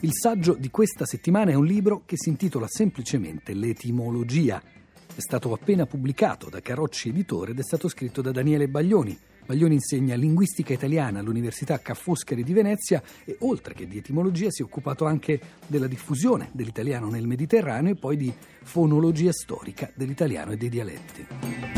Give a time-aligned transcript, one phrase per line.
[0.00, 4.62] Il saggio di questa settimana è un libro che si intitola semplicemente L'etimologia.
[4.62, 9.18] È stato appena pubblicato da Carocci Editore ed è stato scritto da Daniele Baglioni.
[9.44, 14.62] Baglioni insegna linguistica italiana all'Università Ca' Foscari di Venezia e oltre che di etimologia si
[14.62, 20.56] è occupato anche della diffusione dell'italiano nel Mediterraneo e poi di fonologia storica dell'italiano e
[20.56, 21.77] dei dialetti.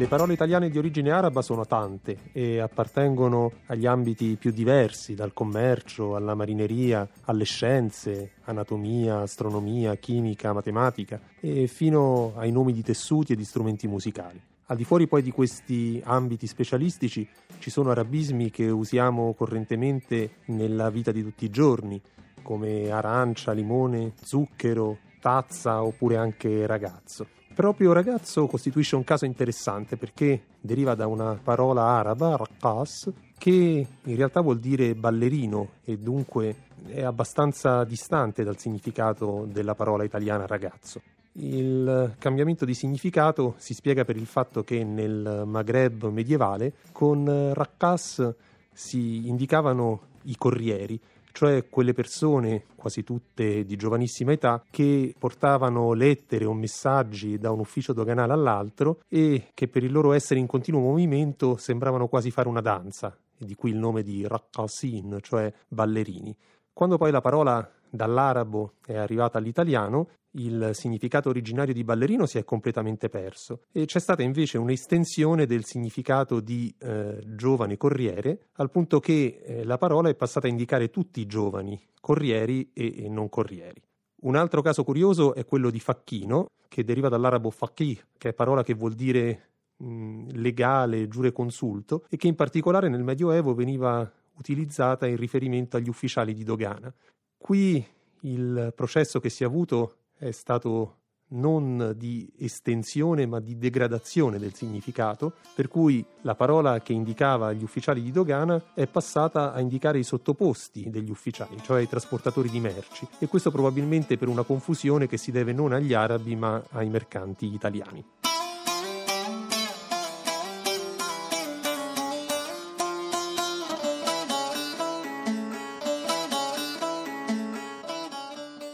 [0.00, 5.34] Le parole italiane di origine araba sono tante e appartengono agli ambiti più diversi, dal
[5.34, 13.34] commercio alla marineria, alle scienze, anatomia, astronomia, chimica, matematica e fino ai nomi di tessuti
[13.34, 14.40] e di strumenti musicali.
[14.68, 20.88] Al di fuori poi di questi ambiti specialistici ci sono arabismi che usiamo correntemente nella
[20.88, 22.00] vita di tutti i giorni,
[22.40, 27.26] come arancia, limone, zucchero, tazza oppure anche ragazzo.
[27.54, 34.16] Proprio ragazzo costituisce un caso interessante perché deriva da una parola araba, raqqas, che in
[34.16, 36.54] realtà vuol dire ballerino e dunque
[36.86, 41.02] è abbastanza distante dal significato della parola italiana ragazzo.
[41.32, 48.34] Il cambiamento di significato si spiega per il fatto che nel Maghreb medievale con raqqas
[48.72, 50.98] si indicavano i corrieri,
[51.32, 57.60] cioè quelle persone, quasi tutte di giovanissima età, che portavano lettere o messaggi da un
[57.60, 62.48] ufficio doganale all'altro e che per il loro essere in continuo movimento sembravano quasi fare
[62.48, 66.36] una danza, di qui il nome di raqqasin, cioè ballerini.
[66.72, 72.44] Quando poi la parola dall'arabo è arrivata all'italiano, il significato originario di ballerino si è
[72.44, 79.00] completamente perso e c'è stata invece un'estensione del significato di eh, giovane corriere, al punto
[79.00, 83.28] che eh, la parola è passata a indicare tutti i giovani, corrieri e, e non
[83.28, 83.82] corrieri.
[84.22, 88.62] Un altro caso curioso è quello di facchino, che deriva dall'arabo faqih, che è parola
[88.62, 94.08] che vuol dire mh, legale, giureconsulto, e che in particolare nel Medioevo veniva
[94.40, 96.92] utilizzata in riferimento agli ufficiali di dogana.
[97.36, 97.86] Qui
[98.22, 100.96] il processo che si è avuto è stato
[101.32, 107.62] non di estensione ma di degradazione del significato, per cui la parola che indicava gli
[107.62, 112.58] ufficiali di dogana è passata a indicare i sottoposti degli ufficiali, cioè i trasportatori di
[112.58, 116.88] merci, e questo probabilmente per una confusione che si deve non agli arabi ma ai
[116.88, 118.19] mercanti italiani.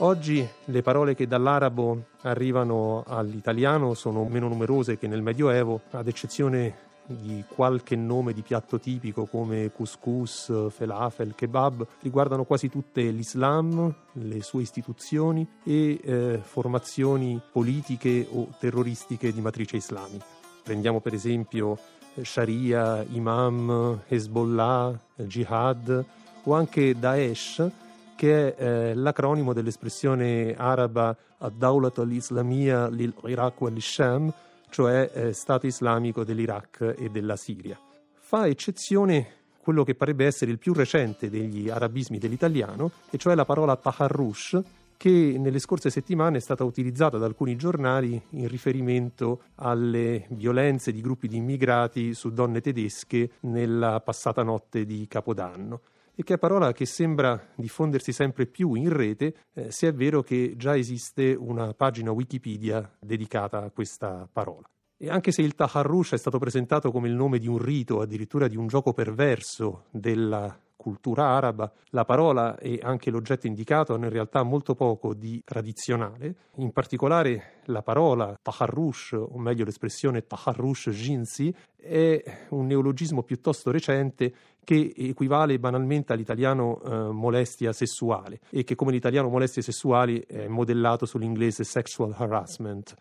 [0.07, 6.75] Oggi le parole che dall'arabo arrivano all'italiano sono meno numerose che nel Medioevo, ad eccezione
[7.07, 14.43] di qualche nome di piatto tipico come couscous, falafel, kebab, riguardano quasi tutte l'Islam, le
[14.43, 20.25] sue istituzioni e eh, formazioni politiche o terroristiche di matrice islamica.
[20.63, 21.77] Prendiamo per esempio
[22.15, 26.05] eh, Sharia, Imam, Hezbollah, Jihad
[26.45, 27.69] o anche Daesh,
[28.17, 34.33] che è eh, l'acronimo dell'espressione araba Ad-Dawlat al-Islamiyya lil-Iraq wal-Sham,
[34.71, 37.79] cioè eh, Stato islamico dell'Iraq e della Siria.
[38.15, 43.45] Fa eccezione quello che parebbe essere il più recente degli arabismi dell'italiano, e cioè la
[43.45, 44.61] parola taharrush,
[44.97, 51.03] che nelle scorse settimane è stata utilizzata da alcuni giornali in riferimento alle violenze di
[51.03, 55.81] gruppi di immigrati su donne tedesche nella passata notte di Capodanno
[56.19, 60.23] e che è parola che sembra diffondersi sempre più in rete, eh, se è vero
[60.23, 64.67] che già esiste una pagina Wikipedia dedicata a questa parola.
[64.97, 68.49] E anche se il Taharrush è stato presentato come il nome di un rito, addirittura
[68.49, 74.13] di un gioco perverso della cultura araba, la parola e anche l'oggetto indicato hanno in
[74.13, 76.35] realtà molto poco di tradizionale.
[76.59, 84.33] In particolare la parola taharrush, o meglio l'espressione taharrush jinsi, è un neologismo piuttosto recente
[84.63, 91.05] che equivale banalmente all'italiano eh, molestia sessuale e che come l'italiano molestie sessuali è modellato
[91.05, 92.95] sull'inglese sexual harassment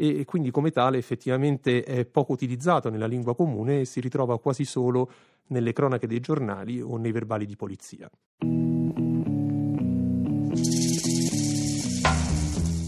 [0.00, 4.64] e quindi come tale effettivamente è poco utilizzato nella lingua comune e si ritrova quasi
[4.64, 5.10] solo
[5.48, 8.08] nelle cronache dei giornali o nei verbali di polizia.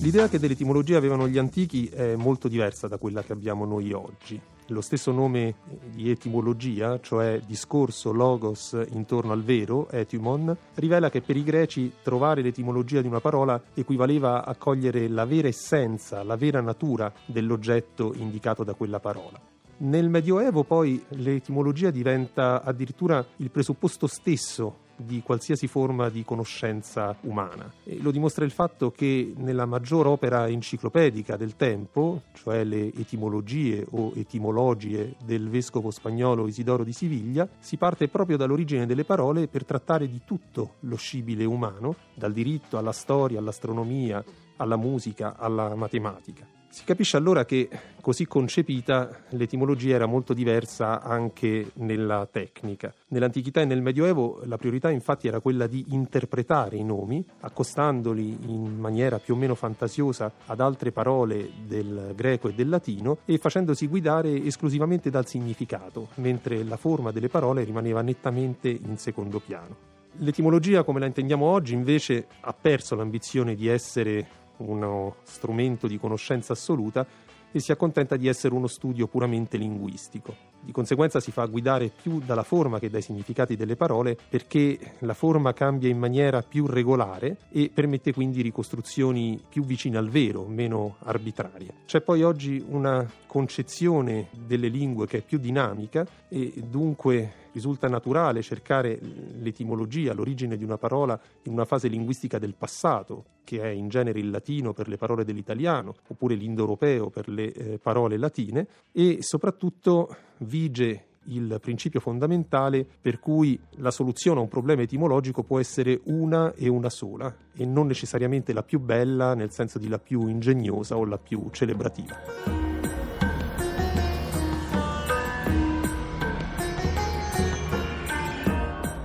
[0.03, 4.41] L'idea che dell'etimologia avevano gli antichi è molto diversa da quella che abbiamo noi oggi.
[4.71, 5.57] Lo stesso nome
[5.93, 12.41] di etimologia, cioè discorso logos intorno al vero, etymon, rivela che per i greci trovare
[12.41, 18.63] l'etimologia di una parola equivaleva a cogliere la vera essenza, la vera natura dell'oggetto indicato
[18.63, 19.41] da quella parola.
[19.79, 27.73] Nel Medioevo poi l'etimologia diventa addirittura il presupposto stesso di qualsiasi forma di conoscenza umana.
[27.85, 33.87] E lo dimostra il fatto che nella maggior opera enciclopedica del tempo, cioè le etimologie
[33.91, 39.65] o etimologie del vescovo spagnolo Isidoro di Siviglia, si parte proprio dall'origine delle parole per
[39.65, 44.23] trattare di tutto lo scibile umano, dal diritto alla storia, all'astronomia,
[44.57, 46.60] alla musica, alla matematica.
[46.73, 47.69] Si capisce allora che,
[48.01, 52.95] così concepita, l'etimologia era molto diversa anche nella tecnica.
[53.09, 58.79] Nell'antichità e nel Medioevo la priorità infatti era quella di interpretare i nomi, accostandoli in
[58.79, 63.89] maniera più o meno fantasiosa ad altre parole del greco e del latino e facendosi
[63.89, 69.91] guidare esclusivamente dal significato, mentre la forma delle parole rimaneva nettamente in secondo piano.
[70.19, 74.27] L'etimologia, come la intendiamo oggi, invece ha perso l'ambizione di essere
[74.63, 77.07] uno strumento di conoscenza assoluta
[77.53, 80.49] e si accontenta di essere uno studio puramente linguistico.
[80.63, 85.15] Di conseguenza si fa guidare più dalla forma che dai significati delle parole perché la
[85.15, 90.97] forma cambia in maniera più regolare e permette quindi ricostruzioni più vicine al vero, meno
[91.01, 91.73] arbitrarie.
[91.87, 98.43] C'è poi oggi una concezione delle lingue che è più dinamica e dunque risulta naturale
[98.43, 98.99] cercare
[99.41, 104.21] l'etimologia, l'origine di una parola in una fase linguistica del passato, che è in genere
[104.21, 110.15] il latino per le parole dell'italiano, oppure l'indoeuropeo per le eh, parole latine, e soprattutto
[110.39, 116.55] vige il principio fondamentale per cui la soluzione a un problema etimologico può essere una
[116.55, 120.97] e una sola e non necessariamente la più bella nel senso di la più ingegnosa
[120.97, 122.60] o la più celebrativa.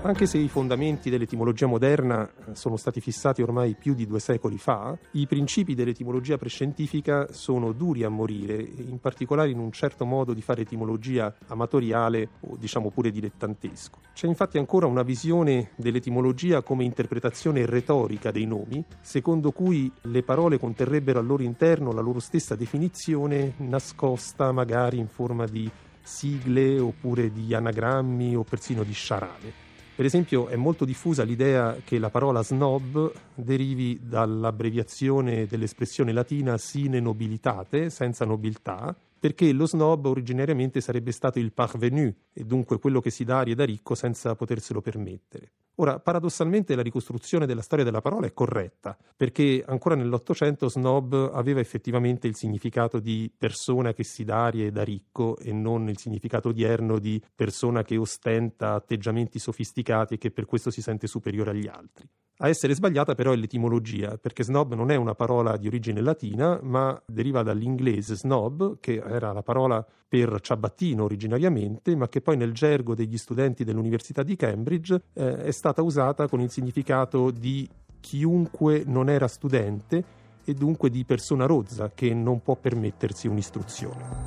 [0.05, 4.59] Anche se i fondamenti dell'etimologia moderna eh, sono stati fissati ormai più di due secoli
[4.59, 10.35] fa, i principi dell'etimologia prescientifica sono duri a morire, in particolare in un certo modo
[10.35, 13.97] di fare etimologia amatoriale o diciamo pure dilettantesco.
[14.13, 20.59] C'è infatti ancora una visione dell'etimologia come interpretazione retorica dei nomi, secondo cui le parole
[20.59, 25.67] conterrebbero al loro interno la loro stessa definizione nascosta magari in forma di
[26.03, 29.64] sigle oppure di anagrammi o persino di sciarade.
[29.95, 36.99] Per esempio è molto diffusa l'idea che la parola snob derivi dall'abbreviazione dell'espressione latina sine
[36.99, 43.09] nobilitate, senza nobiltà, perché lo snob originariamente sarebbe stato il parvenu e dunque quello che
[43.09, 45.51] si dà aria da ricco senza poterselo permettere.
[45.77, 51.59] Ora, paradossalmente la ricostruzione della storia della parola è corretta, perché ancora nell'Ottocento snob aveva
[51.59, 56.49] effettivamente il significato di persona che si dà aria da ricco e non il significato
[56.49, 61.67] odierno di persona che ostenta atteggiamenti sofisticati e che per questo si sente superiore agli
[61.67, 62.07] altri.
[62.39, 66.59] A essere sbagliata però è l'etimologia, perché snob non è una parola di origine latina,
[66.61, 72.51] ma deriva dall'inglese snob, che era la parola per ciabattino originariamente, ma che poi nel
[72.51, 77.67] gergo degli studenti dell'Università di Cambridge eh, è stata usata con il significato di
[78.01, 80.03] chiunque non era studente
[80.43, 84.23] e dunque di persona rozza che non può permettersi un'istruzione.